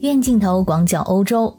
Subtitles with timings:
[0.00, 1.54] 院镜头广角欧洲，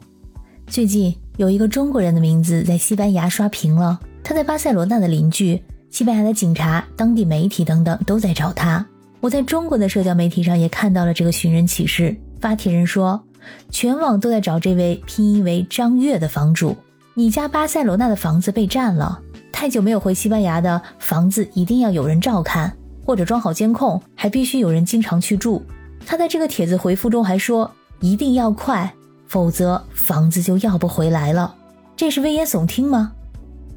[0.66, 4.00] 最近有一个中国人的名字在西班牙刷屏了。
[4.24, 8.84] 他在巴塞罗那的邻居、西班牙的警察、当地媒体等等都在找他。
[9.20, 12.16] 我在中国的社交媒体上也看到了这个寻人启事。
[12.40, 13.22] 发帖人说，
[13.70, 16.76] 全网都在找这位拼音为张悦的房主。
[17.14, 19.20] 你家巴塞罗那的房子被占了，
[19.52, 25.64] 太久没有回西班牙的房子一定要有人照看，或者装好监控，还必须有人经常去住。
[26.04, 27.70] 他在这个帖子回复中还说。
[28.02, 28.92] 一定要快，
[29.28, 31.54] 否则房子就要不回来了。
[31.94, 33.12] 这是危言耸听吗？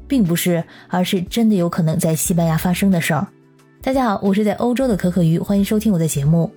[0.08, 3.28] 并不是，而是真的有可能在西班牙发生的事儿。
[3.80, 6.50] 大家好，我是在欧洲的可可鱼，欢迎收听我的节目。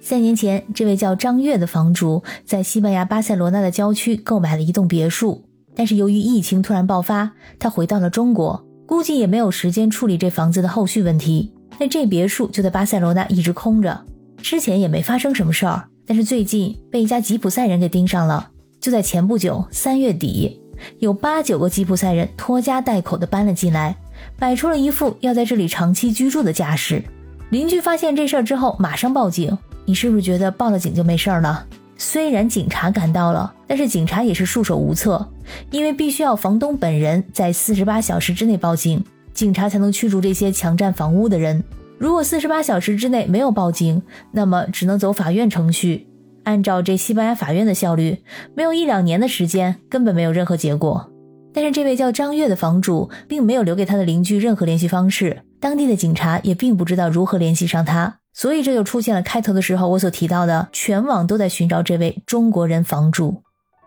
[0.00, 5.44] 三年前，这位叫张悦的房主在西班牙巴塞罗那的郊区购买了一栋别墅，
[5.76, 11.52] 但是由于疫情突然爆发，他回到了中国，估计也没有时间处理这房子的后续问题。
[11.78, 14.04] 那这别墅就在巴塞罗那一直空着，
[14.38, 15.88] 之前也没发生什么事儿。
[16.06, 18.50] 但是最近被一家吉普赛人给盯上了。
[18.80, 20.60] 就在前不久，三月底，
[21.00, 23.96] 有八九个吉普赛人拖家带口的搬了进来，
[24.38, 27.02] 摆出了一副要在这里长期居住的架势。
[27.50, 29.56] 邻居发现这事儿之后，马上报警。
[29.84, 31.66] 你是不是觉得报了警就没事儿了？
[31.96, 35.28] 虽然警察赶到了，但是警察也是束手无策，
[35.70, 41.62] 因为必须要房东本人在四十八小时之内报警，警察才能驱逐这些强占房屋的人。
[41.98, 44.02] 如果四十八小时之内没有报警，
[44.32, 46.06] 那么只能走法院程序。
[46.44, 48.22] 按照这西班牙法院的效率，
[48.54, 51.10] 没有一两年的时间，根本没有任何结果。
[51.52, 63.42] 但是这位叫张悦的房主并没有留给他的邻居任何联系方式，当地的警察也并不知道如何联系上他，所以这就出现了开头的时候我所提到的，全网都在寻找这位中国人房主。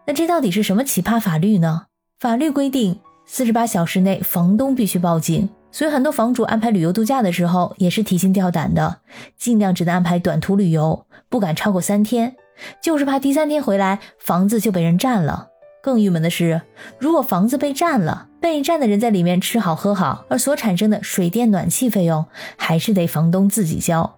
[0.08, 1.84] 那这到底是什么奇葩法律呢？
[2.20, 5.48] 法律规定，四十八小时内房东必须报警。
[5.72, 9.02] 所以，很多房主安排旅游度假的时候也是提心吊胆的，
[9.38, 12.36] 尽量只能安排短途旅游，不敢超过三天，
[12.82, 15.50] 就是怕第三天回来房子就被人占了。
[15.82, 16.64] 更郁闷的是，
[16.98, 22.26] 如果房子被占了，被占的人在里面吃好喝好，而所产生的水电暖气费用
[22.58, 24.18] 还是得房东自己交。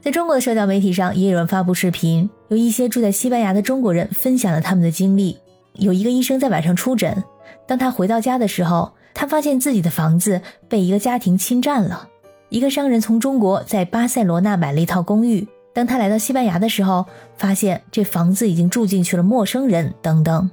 [0.00, 5.38] 在中国的社交媒体上，也有人发布视频，有一些住在西班牙的中国人分享了他们的经历。
[5.74, 7.22] 有一个医生在晚上出诊，
[7.66, 8.92] 当他回到家的时候。
[9.14, 12.08] 他发现自己的房子被一个家庭侵占了。
[12.48, 17.06] 一个商人从中国在巴塞罗那买了一套公寓，当他来到西班牙的时候，
[17.36, 20.50] 发现这房子已经住进去了陌生人等等。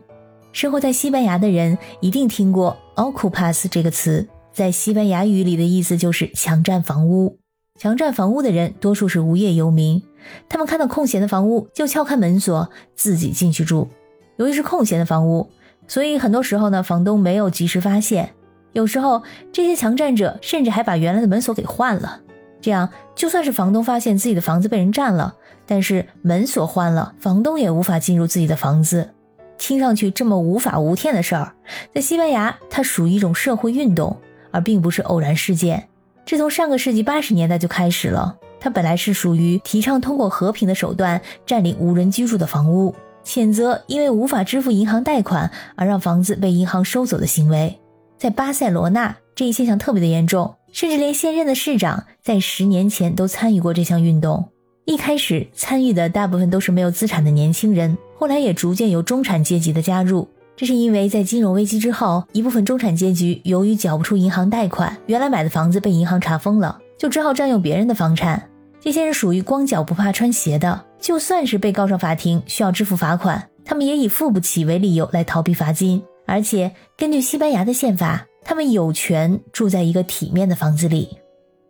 [0.53, 7.37] 生活在西班牙的人一定听过 “ocupas” 这个词，在西班牙语里的意思就是强占房屋。
[7.77, 10.01] 强占房屋的人多数是无业游民，
[10.47, 13.89] 他们看到空闲的房屋就敲开门锁自己进去住。
[14.37, 15.49] 由于是空闲的房屋，
[15.87, 18.31] 所以很多时候呢，房东没有及时发现。
[18.73, 22.21] 有时候，这些强占者甚至还把原来的门锁给换了，
[22.61, 25.35] 这样就算是房东发现自己的房子被人占了，
[25.65, 29.09] 但是门锁换了，房东也无法进入自己的房子。
[29.57, 31.53] 听上去这么无法无天的事儿，
[31.93, 34.15] 在西班牙它属于一种社会运动，
[34.51, 35.89] 而并不是偶然事件。
[36.25, 38.37] 这从上个世纪八十年代就开始了。
[38.61, 42.93] 它本来是属于提倡通过和平的手段占领无人居住的房屋，
[43.23, 47.79] 谴责因为无法支付银行贷款而让房子被银行收走的行为。
[48.19, 54.49] 在巴塞罗那，这一现象特别的严重，甚至连现任的市长在十年前都参与过这项运动。
[54.83, 60.27] 一开始参与的大部分都是没有资产的年轻人，后来也逐渐有中产阶级的加入。
[60.57, 68.49] 这是因为在金融危机之后，一部分中产阶级由于缴不出银行贷款，原来买的房子被银行查封了，就只好占用别人的房产。
[68.81, 76.03] 这些人属于光脚不怕穿鞋的，就算是被告上法庭需要支付罚款，他们也以付不起为理由来逃避罚金。
[76.29, 81.17] 而且根据西班牙的宪法，他们有权住在一个体面的房子里。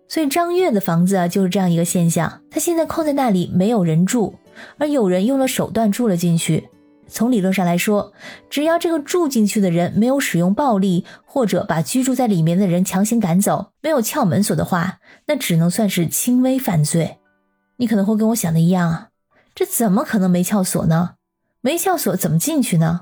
[0.08, 2.42] 所以张悦的房子啊，就是这样一个现象。
[2.50, 4.36] 他现在空在那里，没有人住，
[4.78, 6.68] 而有人用了手段住了进去。
[7.08, 8.12] 从理论上来说，
[8.50, 17.18] 只要这个住进去的人没有使用暴力，或者把居住在里面的人强行赶走，没有撬门锁的话，那只能算是轻微犯罪。
[17.78, 19.10] 你可能会跟我想的一样啊，
[19.56, 21.12] 这怎么可能没撬锁呢？
[21.62, 23.02] 没撬锁怎么进去呢？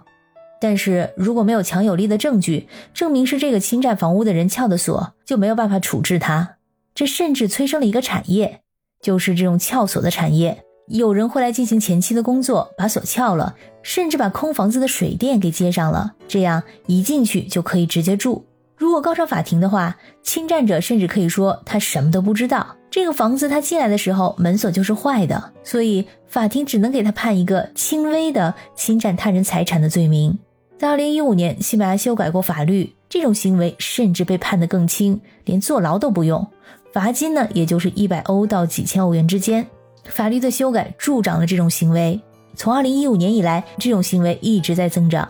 [0.60, 6.56] 但是如果没有强有力的证据证明是这个侵占房屋的人撬的锁，就没有办法处置他。
[6.96, 8.62] 这甚至催生了一个产业，
[9.02, 10.64] 就是这种撬锁的产业。
[10.88, 18.46] 有人会来进行前期的工作，把锁撬了，甚至把空房子的水电给接上了，这样一进去就可以直接住。
[18.78, 30.40] 如果告上法庭的话，侵占者甚至可以说他什么都不知道，这个房子他进来的时候门锁就是坏的，所以法庭只能给他判一个轻微的侵占他人财产的罪名。
[30.78, 36.46] 在二零一五年，西班牙修改过法律，这种行为甚至被判得更轻，连坐牢都不用，
[36.94, 39.66] 罚金呢，也就是一百欧到几千欧元之间。
[40.06, 42.22] 法律的修改助长了这种行为。
[42.56, 45.28] 从2015年以来，这种行为一直在增长。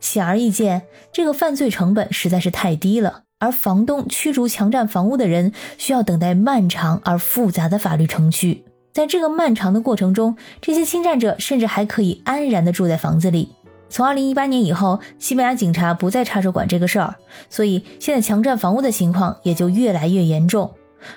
[0.00, 0.82] 显而易见，
[1.12, 8.64] 这个犯罪成本实在是太低了，而房东驱逐强占房屋的人需要等待漫长而复杂的法律程序。
[8.92, 13.50] 在这个漫长的过程中，这些侵占者甚至还可以安然地住在房子里。
[13.88, 17.14] 从2018年以后，西班牙警察不再插手管这个事儿，
[17.48, 20.72] 所以现在强占房屋的情况也就越来越严重，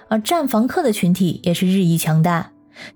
[0.08, 2.52] 而占房客的群体也是日益强大。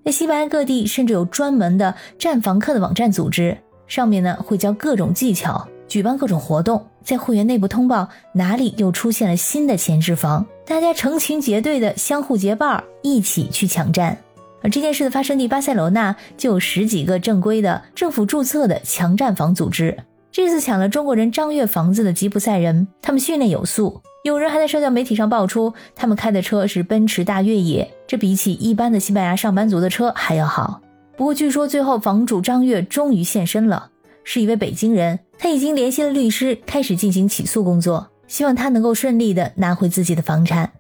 [0.06, 3.58] 在西班牙各地，甚至有专门的占房客的网站组织，
[3.88, 14.16] 上面呢会教各种技巧，举办各种活动，在会员内部通报哪里又出现了新的闲置房，大家成群结队的相互结伴，一起去抢占。
[14.62, 19.98] 而这件事的发生地巴塞罗那就有十几个正规的政府注册的强占房组织。
[20.32, 24.02] 这次抢了中国人张月房子的吉普赛人，他们训练有素。
[24.24, 30.80] 有人还在社交媒体上爆出，他们开的车是奔驰大越野，这比起一般的西班牙上班族的车还要好。
[31.18, 33.90] 不过，据说最后房主张月终于现身了，
[34.24, 40.72] 是一位北京人，他已经联系了律师，开始进行起诉工作，希望他能够顺利的拿回自己的房产。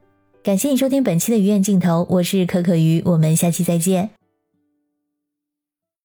[0.43, 4.09] 感谢你收听本期的鱼眼镜头，我是可可鱼，我们下期再见。